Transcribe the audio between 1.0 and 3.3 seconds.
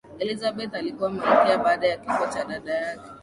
malkia baada ya kifo cha dada yake